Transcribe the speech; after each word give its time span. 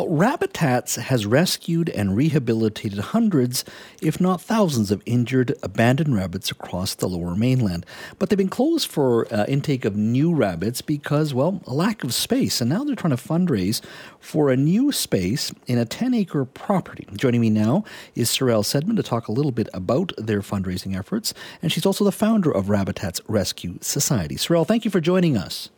Rabbitats 0.00 0.96
has 0.96 1.26
rescued 1.26 1.88
and 1.88 2.16
rehabilitated 2.16 3.00
hundreds, 3.00 3.64
if 4.00 4.20
not 4.20 4.40
thousands, 4.40 4.92
of 4.92 5.02
injured, 5.06 5.56
abandoned 5.60 6.14
rabbits 6.14 6.52
across 6.52 6.94
the 6.94 7.08
lower 7.08 7.34
mainland. 7.34 7.84
But 8.16 8.30
they've 8.30 8.38
been 8.38 8.48
closed 8.48 8.88
for 8.88 9.26
uh, 9.34 9.44
intake 9.48 9.84
of 9.84 9.96
new 9.96 10.32
rabbits 10.32 10.82
because, 10.82 11.34
well, 11.34 11.60
a 11.66 11.74
lack 11.74 12.04
of 12.04 12.14
space. 12.14 12.60
And 12.60 12.70
now 12.70 12.84
they're 12.84 12.94
trying 12.94 13.16
to 13.16 13.22
fundraise 13.22 13.80
for 14.20 14.50
a 14.50 14.56
new 14.56 14.92
space 14.92 15.52
in 15.66 15.78
a 15.78 15.84
10 15.84 16.14
acre 16.14 16.44
property. 16.44 17.04
Joining 17.16 17.40
me 17.40 17.50
now 17.50 17.82
is 18.14 18.30
Sorelle 18.30 18.62
Saidman 18.62 18.94
to 18.96 19.02
talk 19.02 19.26
a 19.26 19.32
little 19.32 19.52
bit 19.52 19.68
about 19.74 20.12
their 20.16 20.42
fundraising 20.42 20.96
efforts. 20.96 21.34
And 21.60 21.72
she's 21.72 21.84
also 21.84 22.04
the 22.04 22.12
founder 22.12 22.52
of 22.52 22.66
Rabbitats 22.66 23.20
Rescue 23.26 23.78
Society. 23.80 24.36
Sorelle, 24.36 24.66
thank 24.66 24.84
you 24.84 24.92
for 24.92 25.00
joining 25.00 25.36
us. 25.36 25.70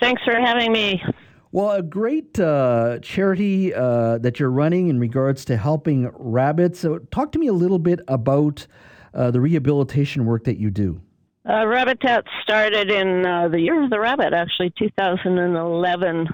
Thanks 0.00 0.22
for 0.24 0.40
having 0.40 0.72
me. 0.72 1.02
Well, 1.50 1.70
a 1.70 1.82
great 1.82 2.38
uh, 2.38 2.98
charity 3.00 3.74
uh, 3.74 4.18
that 4.18 4.38
you're 4.38 4.50
running 4.50 4.88
in 4.88 5.00
regards 5.00 5.46
to 5.46 5.56
helping 5.56 6.10
rabbits. 6.14 6.80
So, 6.80 6.98
talk 6.98 7.32
to 7.32 7.38
me 7.38 7.46
a 7.46 7.54
little 7.54 7.78
bit 7.78 8.00
about 8.06 8.66
uh, 9.14 9.30
the 9.30 9.40
rehabilitation 9.40 10.26
work 10.26 10.44
that 10.44 10.58
you 10.58 10.70
do. 10.70 11.00
Uh, 11.46 11.64
Rabbitat 11.64 12.24
started 12.42 12.90
in 12.90 13.24
uh, 13.24 13.48
the 13.48 13.60
year 13.60 13.82
of 13.82 13.88
the 13.88 13.98
rabbit, 13.98 14.34
actually 14.34 14.74
2011, 14.78 16.28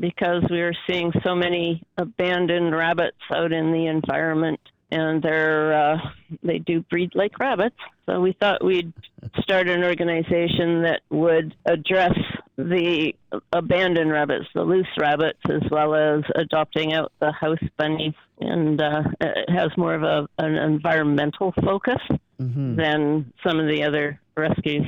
because 0.00 0.42
we 0.50 0.60
were 0.60 0.74
seeing 0.88 1.12
so 1.24 1.36
many 1.36 1.80
abandoned 1.96 2.74
rabbits 2.74 3.16
out 3.30 3.52
in 3.52 3.70
the 3.70 3.86
environment 3.86 4.58
and 4.90 5.22
they're 5.22 5.74
uh, 5.74 5.98
they 6.42 6.58
do 6.58 6.80
breed 6.82 7.12
like 7.14 7.38
rabbits. 7.38 7.76
So 8.06 8.20
we 8.20 8.32
thought 8.32 8.64
we'd 8.64 8.92
start 9.40 9.68
an 9.68 9.84
organization 9.84 10.82
that 10.82 11.00
would 11.10 11.54
address 11.64 12.16
the 12.56 13.14
abandoned 13.52 14.10
rabbits, 14.10 14.46
the 14.54 14.62
loose 14.62 14.86
rabbits, 14.98 15.38
as 15.48 15.62
well 15.70 15.94
as 15.94 16.22
adopting 16.34 16.94
out 16.94 17.12
the 17.20 17.32
house 17.32 17.58
bunnies, 17.76 18.14
and 18.40 18.80
uh, 18.80 19.02
it 19.20 19.50
has 19.50 19.70
more 19.76 19.94
of 19.94 20.02
a 20.02 20.26
an 20.38 20.54
environmental 20.54 21.52
focus 21.62 22.00
mm-hmm. 22.40 22.76
than 22.76 23.32
some 23.46 23.60
of 23.60 23.66
the 23.66 23.82
other 23.82 24.18
rescues. 24.36 24.86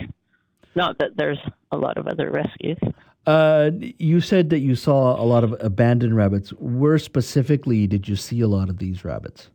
Not 0.74 0.98
that 0.98 1.16
there's 1.16 1.40
a 1.70 1.76
lot 1.76 1.98
of 1.98 2.06
other 2.06 2.30
rescues. 2.30 2.78
Uh, 3.26 3.70
you 3.98 4.20
said 4.20 4.48
that 4.50 4.60
you 4.60 4.74
saw 4.74 5.20
a 5.20 5.24
lot 5.24 5.44
of 5.44 5.54
abandoned 5.60 6.16
rabbits. 6.16 6.50
Where 6.50 6.98
specifically 6.98 7.86
did 7.86 8.08
you 8.08 8.16
see 8.16 8.40
a 8.40 8.48
lot 8.48 8.70
of 8.70 8.78
these 8.78 9.04
rabbits? 9.04 9.50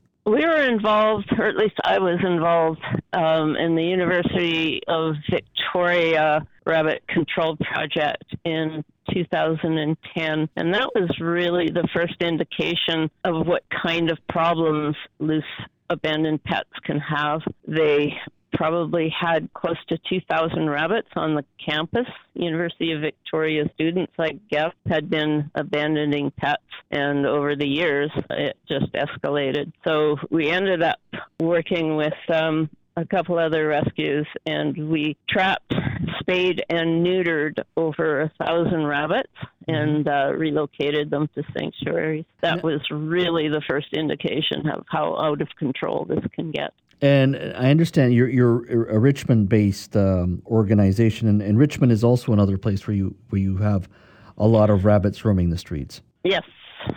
Involved, 0.74 1.32
or 1.38 1.46
at 1.46 1.56
least 1.56 1.76
I 1.84 2.00
was 2.00 2.20
involved, 2.24 2.82
um, 3.14 3.56
in 3.56 3.76
the 3.76 3.84
University 3.84 4.82
of 4.88 5.16
Victoria 5.30 6.46
Rabbit 6.66 7.04
Control 7.08 7.58
Project 7.58 8.24
in 8.44 8.84
2010. 9.14 10.50
And 10.56 10.74
that 10.74 10.90
was 10.96 11.10
really 11.20 11.70
the 11.70 11.88
first 11.94 12.16
indication 12.22 13.10
of 13.24 13.46
what 13.46 13.64
kind 13.84 14.10
of 14.10 14.18
problems 14.30 14.96
loose 15.20 15.44
abandoned 15.90 16.44
pets 16.44 16.70
can 16.84 17.00
have. 17.00 17.42
They 17.68 18.14
probably 18.54 19.10
had 19.10 19.52
close 19.54 19.78
to 19.90 19.98
2,000 20.10 20.70
rabbits 20.70 21.10
on 21.16 21.36
the 21.36 21.44
campus. 21.64 22.08
University 22.34 22.92
of 22.92 23.02
Victoria 23.02 23.66
students, 23.74 24.14
I 24.18 24.40
guess, 24.50 24.72
had 24.88 25.10
been 25.10 25.52
abandoning 25.56 26.32
pets, 26.32 26.64
and 26.92 27.26
over 27.26 27.56
the 27.56 27.68
years, 27.68 28.12
it 28.30 28.58
just 28.68 28.92
escalated. 28.94 29.72
So 29.86 30.18
we 30.30 30.50
ended 30.50 30.82
up 30.82 31.00
working 31.40 31.96
with 31.96 32.14
um, 32.30 32.70
a 32.96 33.06
couple 33.06 33.40
other 33.40 33.68
rescues, 33.68 34.28
and 34.46 34.90
we 34.90 35.18
trapped, 35.28 35.74
spayed, 36.20 36.64
and 36.70 37.06
neutered 37.06 37.64
over 37.76 38.22
a 38.22 38.32
thousand 38.40 38.86
rabbits 38.86 39.34
mm-hmm. 39.68 39.74
and 39.74 40.08
uh, 40.08 40.32
relocated 40.36 41.10
them 41.10 41.30
to 41.36 41.44
sanctuaries. 41.58 42.26
That 42.42 42.64
was 42.64 42.82
really 42.92 43.50
the 43.50 43.62
first 43.68 43.94
indication 43.94 44.70
of 44.70 44.86
how 44.88 45.18
out 45.18 45.42
of 45.42 45.50
control 45.58 46.06
this 46.08 46.24
can 46.34 46.52
get. 46.52 46.74
And 47.04 47.36
I 47.58 47.70
understand 47.70 48.14
you're 48.14 48.30
you're 48.30 48.88
a 48.88 48.98
Richmond-based 48.98 49.98
um, 49.98 50.42
organization, 50.46 51.28
and, 51.28 51.42
and, 51.42 51.60
Richmond 51.60 51.92
is 51.92 52.02
also 52.02 52.32
another 52.32 52.58
place 52.58 52.88
where 52.88 52.96
you 52.96 53.14
where 53.28 53.42
you 53.42 53.58
have 53.58 53.90
a 54.38 54.48
lot 54.48 54.70
of 54.70 54.86
rabbits 54.86 55.26
roaming 55.26 55.50
the 55.50 55.58
streets. 55.58 56.02
Yes, 56.24 56.44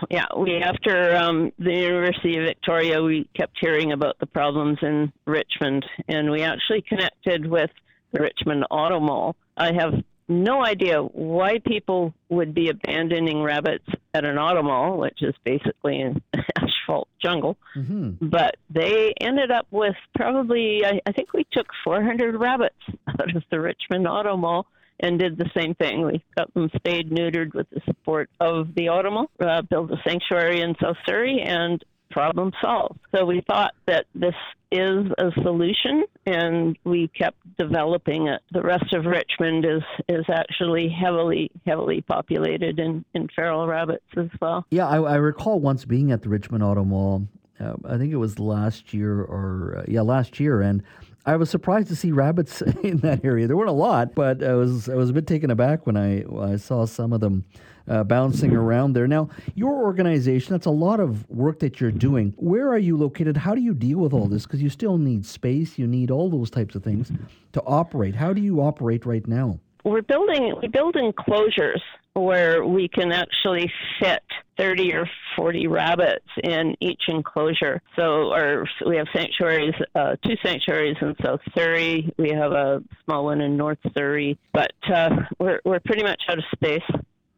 yeah. 0.09 0.27
We 0.37 0.63
after 0.63 1.17
um, 1.17 1.53
the 1.59 1.73
University 1.73 2.39
of 2.39 2.45
Victoria, 2.45 3.03
we 3.03 3.29
kept 3.37 3.59
hearing 3.61 3.91
about 3.91 4.17
the 4.21 4.27
problems 4.27 4.79
in 4.81 5.13
Richmond, 5.27 5.85
and 6.07 6.31
we 6.31 6.43
actually 6.43 6.83
connected 6.83 7.51
with 7.51 7.71
the 8.13 8.23
Richmond 8.23 8.65
Auto 8.71 9.01
Mall. 9.01 9.35
I 9.57 9.73
have 9.73 9.93
no 10.29 10.65
idea 10.65 11.03
why 11.03 11.59
people 11.67 12.15
would 12.29 12.55
be 12.55 12.69
abandoning 12.69 13.43
rabbits 13.43 13.89
at 14.15 14.25
an 14.25 14.39
auto 14.39 14.63
mall, 14.63 14.99
which 14.99 15.21
is 15.21 15.35
basically 15.45 16.01
an 16.01 16.23
asphalt 16.87 17.09
jungle. 17.23 17.57
Mm-hmm. 17.77 18.29
But 18.29 18.57
they 18.71 19.15
ended 19.21 19.51
up 19.51 19.67
with 19.71 19.97
probably, 20.15 20.85
I, 20.85 21.01
I 21.07 21.13
think 21.13 21.33
we 21.33 21.47
took 21.53 21.67
400 21.85 22.37
rabbits 22.37 22.75
out 23.09 23.35
of 23.35 23.43
the 23.51 23.61
Richmond 23.61 24.07
Auto 24.07 24.37
Mall 24.37 24.67
and 25.01 25.19
did 25.19 25.37
the 25.37 25.51
same 25.57 25.75
thing. 25.75 26.07
We 26.07 26.25
got 26.37 26.53
them 26.55 26.71
spayed, 26.75 27.11
neutered 27.11 27.55
with 27.55 27.69
the 27.71 27.81
support 27.85 28.31
of 28.41 28.75
the 28.75 28.89
Auto 28.89 29.11
Mall, 29.11 29.31
uh, 29.41 29.63
built 29.63 29.91
a 29.91 30.01
sanctuary 30.07 30.63
in 30.63 30.75
South 30.81 30.97
Surrey, 31.07 31.43
and 31.43 31.85
problem 32.17 32.51
solved. 32.63 32.99
So 33.15 33.27
we 33.27 33.43
thought 33.47 33.75
that 33.87 34.07
this 34.15 34.35
is 34.73 35.05
a 35.19 35.31
solution 35.43 36.05
and 36.25 36.79
we 36.85 37.09
kept 37.09 37.37
developing 37.59 38.29
it. 38.29 38.41
The 38.53 38.63
rest 38.63 38.95
of 38.95 39.05
Richmond 39.05 39.67
is, 39.67 39.83
is 40.09 40.25
actually 40.33 40.89
heavily, 40.89 41.51
heavily 41.67 42.01
populated 42.01 42.79
in, 42.79 43.05
in 43.13 43.29
feral 43.37 43.67
rabbits 43.67 44.07
as 44.17 44.29
well. 44.41 44.65
Yeah, 44.71 44.89
I, 44.89 44.97
I 44.97 45.17
recall 45.17 45.61
once 45.61 45.85
being 45.85 46.11
at 46.11 46.23
the 46.23 46.31
Richmond 46.31 46.65
Auto 46.65 46.85
Mall. 46.85 47.29
Uh, 47.61 47.75
I 47.85 47.99
think 47.99 48.15
it 48.15 48.17
was 48.17 48.39
last 48.39 48.95
year 48.95 49.21
or, 49.21 49.77
uh, 49.81 49.85
yeah, 49.87 50.01
last 50.01 50.41
year. 50.41 50.63
And 50.63 50.83
I 51.27 51.37
was 51.37 51.51
surprised 51.51 51.89
to 51.89 51.97
see 51.97 52.13
rabbits 52.13 52.63
in 52.83 52.99
that 52.99 53.27
area. 53.27 53.47
There 53.47 53.59
weren't 53.59 53.69
a 53.69 53.73
lot, 53.73 54.15
but 54.15 54.43
I 54.43 54.55
was 54.55 54.89
I 54.89 54.95
was 54.95 55.11
a 55.11 55.13
bit 55.13 55.27
taken 55.27 55.51
aback 55.51 55.87
when 55.87 55.97
I 55.97 56.25
I 56.41 56.57
saw 56.57 56.87
some 56.87 57.13
of 57.13 57.21
them 57.21 57.45
uh, 57.89 58.05
bouncing 58.05 58.55
around 58.55 58.93
there. 58.93 59.07
Now, 59.07 59.29
your 59.55 59.73
organization, 59.73 60.53
that's 60.53 60.67
a 60.67 60.71
lot 60.71 61.01
of 61.01 61.29
work 61.31 61.61
that 61.61 61.81
you're 61.81 61.91
doing. 61.91 62.35
Where 62.37 62.69
are 62.69 62.79
you 62.79 62.97
located? 62.97 63.37
How 63.37 63.55
do 63.55 63.61
you 63.61 63.75
deal 63.75 63.99
with 63.99 64.13
all 64.13 64.27
this? 64.27 64.45
Because 64.45 64.63
you 64.63 64.71
still 64.71 64.99
need 64.99 65.25
space, 65.27 65.79
you 65.79 65.87
need 65.87 66.11
all 66.11 66.31
those 66.31 66.51
types 66.51 66.75
of 66.75 66.83
things 66.83 67.13
to 67.53 67.63
operate. 67.63 68.15
How 68.15 68.33
do 68.33 68.41
you 68.41 68.61
operate 68.61 69.07
right 69.07 69.27
now? 69.27 69.59
We're 69.85 70.03
building 70.03 70.55
we 70.61 70.67
build 70.67 70.97
enclosures 70.97 71.81
where 72.15 72.65
we 72.65 72.89
can 72.89 73.13
actually 73.13 73.71
fit 74.01 74.23
30 74.59 74.95
or 74.95 75.09
40 75.37 75.67
rabbits 75.67 76.27
in 76.43 76.75
each 76.81 77.03
enclosure. 77.09 77.83
So 77.95 78.33
our, 78.33 78.67
we 78.87 78.97
have 78.97 79.07
sanctuaries, 79.15 79.75
uh, 79.95 80.17
two 80.25 80.37
sanctuaries 80.43 80.97
in 81.01 81.15
South 81.23 81.41
Surrey. 81.55 82.13
We 82.17 82.31
have 82.31 82.53
a 82.53 82.83
small 83.05 83.27
one 83.27 83.43
in 83.43 83.57
North 83.57 83.79
Surrey, 83.97 84.39
but 84.55 84.73
uh, 84.93 85.11
we're, 85.39 85.61
we're 85.65 85.81
pretty 85.81 86.03
much 86.03 86.23
out 86.29 86.39
of 86.39 86.45
space. 86.55 86.83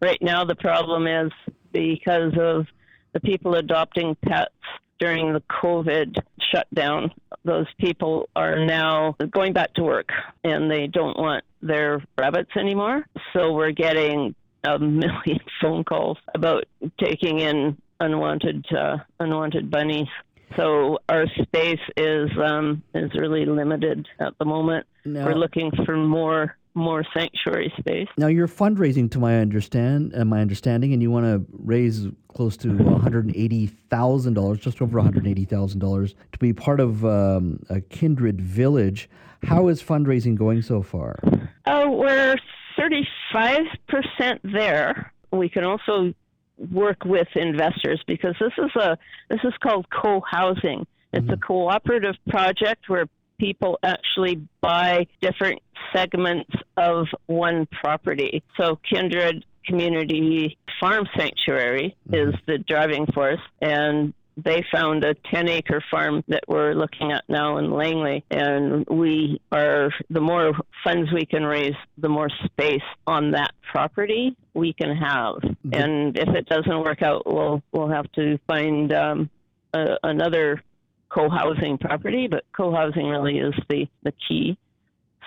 Right 0.00 0.20
now, 0.20 0.44
the 0.44 0.54
problem 0.54 1.06
is 1.06 1.32
because 1.72 2.32
of 2.40 2.66
the 3.12 3.20
people 3.20 3.54
adopting 3.54 4.16
pets 4.22 4.54
during 4.98 5.32
the 5.32 5.42
COVID 5.62 6.18
shutdown, 6.52 7.12
those 7.44 7.66
people 7.78 8.28
are 8.34 8.64
now 8.64 9.16
going 9.30 9.52
back 9.52 9.74
to 9.74 9.82
work 9.82 10.08
and 10.44 10.70
they 10.70 10.86
don't 10.86 11.16
want 11.16 11.44
their 11.62 12.02
rabbits 12.16 12.50
anymore. 12.56 13.06
So 13.32 13.52
we're 13.52 13.72
getting 13.72 14.34
a 14.64 14.78
million 14.78 15.40
phone 15.60 15.84
calls 15.84 16.18
about 16.34 16.64
taking 17.00 17.40
in 17.40 17.76
unwanted 18.00 18.64
uh, 18.76 18.98
unwanted 19.20 19.70
bunnies. 19.70 20.08
So 20.56 20.98
our 21.08 21.26
space 21.42 21.80
is 21.96 22.30
um, 22.42 22.82
is 22.94 23.10
really 23.14 23.44
limited 23.44 24.06
at 24.18 24.36
the 24.38 24.44
moment. 24.44 24.86
No. 25.04 25.24
We're 25.24 25.34
looking 25.34 25.70
for 25.84 25.96
more 25.96 26.56
more 26.78 27.04
sanctuary 27.12 27.72
space. 27.78 28.08
Now 28.16 28.28
you're 28.28 28.48
fundraising, 28.48 29.10
to 29.10 29.18
my 29.18 29.38
understand, 29.38 30.14
uh, 30.16 30.24
my 30.24 30.40
understanding, 30.40 30.92
and 30.92 31.02
you 31.02 31.10
want 31.10 31.26
to 31.26 31.44
raise 31.52 32.06
close 32.28 32.56
to 32.58 32.68
one 32.70 33.00
hundred 33.00 33.30
eighty 33.36 33.66
thousand 33.66 34.34
dollars, 34.34 34.60
just 34.60 34.80
over 34.80 34.98
one 34.98 35.04
hundred 35.04 35.26
eighty 35.26 35.44
thousand 35.44 35.80
dollars, 35.80 36.14
to 36.32 36.38
be 36.38 36.52
part 36.52 36.80
of 36.80 37.04
um, 37.04 37.60
a 37.68 37.80
kindred 37.80 38.40
village. 38.40 39.10
How 39.42 39.68
is 39.68 39.82
fundraising 39.82 40.36
going 40.36 40.62
so 40.62 40.82
far? 40.82 41.18
Oh, 41.66 41.90
we're 41.90 42.36
thirty 42.76 43.06
five 43.32 43.66
percent 43.88 44.40
there. 44.42 45.12
We 45.30 45.48
can 45.48 45.64
also 45.64 46.14
work 46.72 47.04
with 47.04 47.28
investors 47.36 48.02
because 48.06 48.34
this 48.40 48.52
is 48.58 48.74
a 48.76 48.98
this 49.28 49.40
is 49.44 49.52
called 49.62 49.86
co-housing. 49.90 50.86
It's 51.12 51.24
mm-hmm. 51.24 51.34
a 51.34 51.36
cooperative 51.38 52.16
project 52.28 52.88
where 52.88 53.06
people 53.38 53.78
actually 53.82 54.46
buy 54.60 55.06
different 55.20 55.60
segments 55.94 56.50
of 56.76 57.06
one 57.26 57.66
property. 57.66 58.42
So 58.58 58.78
Kindred 58.90 59.44
Community 59.64 60.58
Farm 60.80 61.06
Sanctuary 61.16 61.96
mm-hmm. 62.08 62.30
is 62.30 62.34
the 62.46 62.58
driving 62.58 63.06
force, 63.06 63.40
and 63.60 64.12
they 64.36 64.64
found 64.72 65.04
a 65.04 65.14
10 65.32 65.48
acre 65.48 65.82
farm 65.90 66.22
that 66.28 66.44
we're 66.46 66.72
looking 66.72 67.10
at 67.12 67.24
now 67.28 67.58
in 67.58 67.72
Langley. 67.72 68.24
And 68.30 68.86
we 68.88 69.40
are, 69.50 69.90
the 70.10 70.20
more 70.20 70.52
funds 70.84 71.12
we 71.12 71.26
can 71.26 71.44
raise, 71.44 71.74
the 71.98 72.08
more 72.08 72.28
space 72.44 72.82
on 73.06 73.32
that 73.32 73.52
property 73.72 74.36
we 74.54 74.72
can 74.72 74.96
have. 74.96 75.36
Mm-hmm. 75.36 75.74
And 75.74 76.16
if 76.16 76.28
it 76.28 76.46
doesn't 76.46 76.84
work 76.84 77.02
out, 77.02 77.22
we'll, 77.26 77.62
we'll 77.72 77.88
have 77.88 78.10
to 78.12 78.38
find 78.46 78.92
um, 78.92 79.30
a, 79.74 79.96
another 80.04 80.62
co 81.10 81.28
housing 81.28 81.78
property, 81.78 82.28
but 82.28 82.44
co 82.56 82.74
housing 82.74 83.06
really 83.06 83.38
is 83.38 83.54
the, 83.68 83.86
the 84.02 84.12
key. 84.28 84.58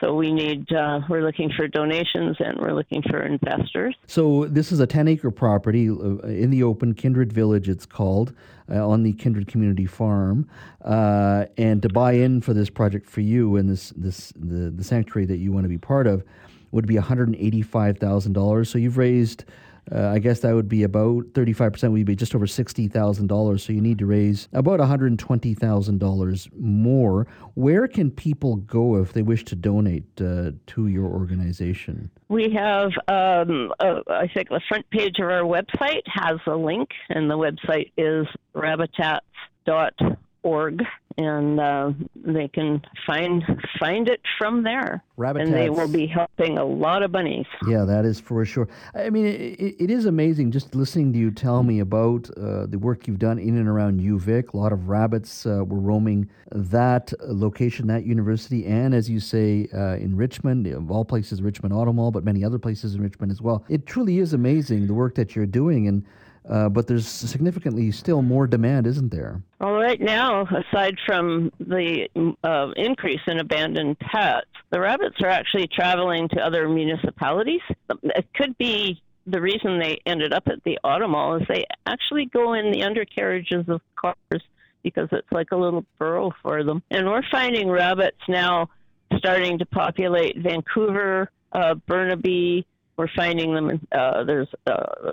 So 0.01 0.15
we 0.15 0.33
need, 0.33 0.73
uh, 0.73 1.01
we're 1.07 1.21
looking 1.21 1.51
for 1.55 1.67
donations 1.67 2.35
and 2.39 2.57
we're 2.59 2.73
looking 2.73 3.03
for 3.03 3.21
investors. 3.21 3.95
So 4.07 4.45
this 4.45 4.71
is 4.71 4.79
a 4.79 4.87
10 4.87 5.07
acre 5.07 5.29
property 5.29 5.89
uh, 5.89 6.17
in 6.23 6.49
the 6.49 6.63
open, 6.63 6.95
Kindred 6.95 7.31
Village, 7.31 7.69
it's 7.69 7.85
called, 7.85 8.33
uh, 8.67 8.87
on 8.87 9.03
the 9.03 9.13
Kindred 9.13 9.47
Community 9.47 9.85
Farm. 9.85 10.49
Uh, 10.83 11.45
and 11.55 11.83
to 11.83 11.89
buy 11.89 12.13
in 12.13 12.41
for 12.41 12.55
this 12.55 12.67
project 12.67 13.07
for 13.07 13.21
you 13.21 13.57
and 13.57 13.69
this, 13.69 13.91
this 13.95 14.33
the, 14.35 14.71
the 14.71 14.83
sanctuary 14.83 15.27
that 15.27 15.37
you 15.37 15.51
want 15.51 15.65
to 15.65 15.69
be 15.69 15.77
part 15.77 16.07
of 16.07 16.23
would 16.71 16.87
be 16.87 16.95
$185,000. 16.95 18.67
So 18.67 18.77
you've 18.79 18.97
raised 18.97 19.45
uh, 19.93 20.07
I 20.07 20.19
guess 20.19 20.39
that 20.41 20.53
would 20.55 20.69
be 20.69 20.83
about 20.83 21.25
35% 21.33 21.91
would 21.91 22.05
be 22.05 22.15
just 22.15 22.35
over 22.35 22.45
$60,000. 22.45 23.59
So 23.59 23.73
you 23.73 23.81
need 23.81 23.97
to 23.99 24.05
raise 24.05 24.47
about 24.53 24.79
$120,000 24.79 26.59
more. 26.59 27.27
Where 27.55 27.87
can 27.87 28.11
people 28.11 28.57
go 28.57 28.97
if 28.97 29.13
they 29.13 29.21
wish 29.21 29.45
to 29.45 29.55
donate 29.55 30.03
uh, 30.21 30.51
to 30.67 30.87
your 30.87 31.05
organization? 31.05 32.11
We 32.29 32.53
have, 32.53 32.91
um, 33.07 33.71
I 33.79 34.27
think 34.33 34.49
the 34.49 34.61
front 34.67 34.89
page 34.89 35.19
of 35.19 35.25
our 35.25 35.43
website 35.43 36.01
has 36.05 36.39
a 36.47 36.55
link, 36.55 36.89
and 37.09 37.29
the 37.29 37.37
website 37.37 37.91
is 37.97 38.25
rabbitats.org 38.55 40.81
and 41.17 41.59
uh, 41.59 41.91
they 42.15 42.47
can 42.47 42.81
find 43.05 43.43
find 43.79 44.09
it 44.09 44.21
from 44.37 44.63
there. 44.63 45.03
Rabbit 45.17 45.43
and 45.43 45.53
they 45.53 45.69
will 45.69 45.87
be 45.87 46.07
helping 46.07 46.57
a 46.57 46.65
lot 46.65 47.03
of 47.03 47.11
bunnies. 47.11 47.45
Yeah, 47.67 47.83
that 47.85 48.05
is 48.05 48.19
for 48.19 48.43
sure. 48.45 48.67
I 48.95 49.09
mean, 49.09 49.25
it, 49.25 49.75
it 49.79 49.91
is 49.91 50.05
amazing 50.05 50.51
just 50.51 50.73
listening 50.75 51.13
to 51.13 51.19
you 51.19 51.31
tell 51.31 51.63
me 51.63 51.79
about 51.79 52.29
uh, 52.37 52.65
the 52.65 52.77
work 52.77 53.07
you've 53.07 53.19
done 53.19 53.37
in 53.39 53.57
and 53.57 53.67
around 53.67 53.99
UVic. 53.99 54.53
A 54.53 54.57
lot 54.57 54.73
of 54.73 54.89
rabbits 54.89 55.45
uh, 55.45 55.63
were 55.65 55.79
roaming 55.79 56.29
that 56.51 57.13
location, 57.21 57.87
that 57.87 58.05
university, 58.05 58.65
and 58.65 58.93
as 58.93 59.09
you 59.09 59.19
say, 59.19 59.67
uh, 59.73 59.95
in 59.95 60.15
Richmond, 60.15 60.67
of 60.67 60.91
all 60.91 61.05
places, 61.05 61.41
Richmond 61.41 61.73
Auto 61.73 61.93
Mall, 61.93 62.11
but 62.11 62.23
many 62.23 62.43
other 62.43 62.59
places 62.59 62.95
in 62.95 63.01
Richmond 63.01 63.31
as 63.31 63.41
well. 63.41 63.63
It 63.69 63.85
truly 63.85 64.19
is 64.19 64.33
amazing 64.33 64.87
the 64.87 64.93
work 64.93 65.15
that 65.15 65.35
you're 65.35 65.45
doing, 65.45 65.87
and 65.87 66.05
uh, 66.49 66.69
but 66.69 66.87
there's 66.87 67.07
significantly 67.07 67.91
still 67.91 68.21
more 68.21 68.47
demand, 68.47 68.87
isn't 68.87 69.11
there? 69.11 69.41
Well, 69.59 69.73
right 69.73 69.99
now, 70.01 70.47
aside 70.47 70.95
from 71.05 71.51
the 71.59 72.07
uh, 72.43 72.71
increase 72.75 73.21
in 73.27 73.39
abandoned 73.39 73.99
pets, 73.99 74.47
the 74.71 74.79
rabbits 74.79 75.17
are 75.21 75.29
actually 75.29 75.67
traveling 75.67 76.29
to 76.29 76.41
other 76.41 76.67
municipalities. 76.67 77.61
It 78.03 78.27
could 78.35 78.57
be 78.57 79.01
the 79.27 79.41
reason 79.41 79.79
they 79.79 79.99
ended 80.05 80.33
up 80.33 80.43
at 80.47 80.63
the 80.63 80.79
auto 80.83 81.07
mall 81.07 81.35
is 81.35 81.43
they 81.47 81.63
actually 81.85 82.25
go 82.25 82.53
in 82.53 82.71
the 82.71 82.83
undercarriages 82.83 83.69
of 83.69 83.81
cars 83.95 84.41
because 84.83 85.09
it's 85.11 85.31
like 85.31 85.51
a 85.51 85.55
little 85.55 85.85
burrow 85.99 86.31
for 86.41 86.63
them. 86.63 86.81
And 86.89 87.07
we're 87.07 87.21
finding 87.31 87.69
rabbits 87.69 88.17
now 88.27 88.69
starting 89.17 89.59
to 89.59 89.65
populate 89.65 90.37
Vancouver, 90.37 91.29
uh, 91.51 91.75
Burnaby, 91.75 92.65
we're 92.97 93.07
finding 93.15 93.53
them. 93.53 93.87
Uh, 93.91 94.23
there's 94.23 94.47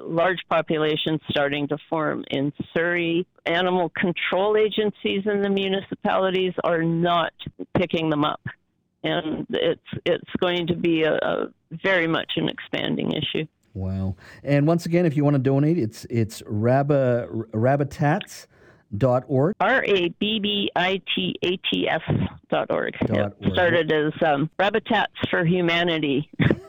large 0.03 0.39
populations 0.49 1.21
starting 1.31 1.69
to 1.69 1.79
form 1.89 2.25
in 2.31 2.53
Surrey. 2.75 3.27
Animal 3.47 3.91
control 3.91 4.57
agencies 4.57 5.23
in 5.25 5.43
the 5.43 5.49
municipalities 5.49 6.53
are 6.65 6.83
not 6.83 7.33
picking 7.77 8.11
them 8.11 8.25
up, 8.25 8.41
and 9.03 9.47
it's 9.51 9.81
it's 10.05 10.31
going 10.39 10.67
to 10.67 10.77
be 10.77 11.05
a, 11.05 11.15
a 11.15 11.47
very 11.71 12.07
much 12.07 12.33
an 12.37 12.49
expanding 12.49 13.13
issue. 13.13 13.47
Wow! 13.75 14.17
And 14.43 14.67
once 14.67 14.85
again, 14.85 15.07
if 15.07 15.17
you 15.17 15.25
want 15.25 15.35
to 15.35 15.43
donate, 15.43 15.79
it's 15.79 16.05
it's 16.11 16.43
Rabba 16.47 17.29
Rabbitats 17.53 18.47
dot 18.97 19.25
org. 19.29 19.55
R 19.61 19.85
A 19.85 20.09
B 20.21 20.39
B 20.41 20.71
I 20.75 21.01
T 21.15 21.35
A 21.43 21.57
T 21.57 21.89
S 21.89 22.01
dot 22.51 22.71
org. 22.71 22.95
Started 23.53 23.93
as 23.93 24.13
um, 24.23 24.51
Rabbitats 24.59 25.07
for 25.31 25.45
Humanity. 25.45 26.31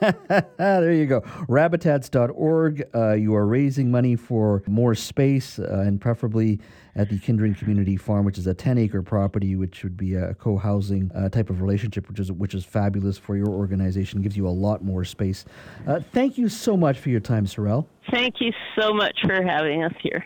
there 0.58 0.92
you 0.92 1.06
go. 1.06 1.20
Rabbitats.org. 1.48 2.84
Uh, 2.94 3.12
you 3.14 3.34
are 3.34 3.46
raising 3.46 3.90
money 3.90 4.16
for 4.16 4.62
more 4.66 4.94
space 4.94 5.58
uh, 5.58 5.82
and 5.86 6.00
preferably 6.00 6.60
at 6.96 7.08
the 7.08 7.18
Kindred 7.18 7.56
Community 7.56 7.96
Farm, 7.96 8.24
which 8.24 8.38
is 8.38 8.46
a 8.46 8.54
10 8.54 8.78
acre 8.78 9.02
property, 9.02 9.56
which 9.56 9.82
would 9.82 9.96
be 9.96 10.14
a 10.14 10.34
co 10.34 10.56
housing 10.56 11.10
uh, 11.14 11.28
type 11.28 11.50
of 11.50 11.60
relationship, 11.60 12.08
which 12.08 12.18
is, 12.18 12.32
which 12.32 12.54
is 12.54 12.64
fabulous 12.64 13.16
for 13.18 13.36
your 13.36 13.48
organization, 13.48 14.20
gives 14.22 14.36
you 14.36 14.46
a 14.46 14.50
lot 14.50 14.82
more 14.82 15.04
space. 15.04 15.44
Uh, 15.86 16.00
thank 16.12 16.36
you 16.36 16.48
so 16.48 16.76
much 16.76 16.98
for 16.98 17.10
your 17.10 17.20
time, 17.20 17.46
Sorelle. 17.46 17.86
Thank 18.10 18.40
you 18.40 18.52
so 18.78 18.92
much 18.92 19.18
for 19.22 19.42
having 19.42 19.84
us 19.84 19.94
here. 20.02 20.24